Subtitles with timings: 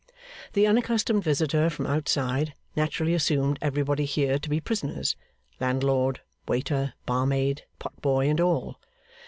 [0.53, 5.15] The unaccustomed visitor from outside, naturally assumed everybody here to be prisoners
[5.59, 8.79] landlord, waiter, barmaid, potboy, and all.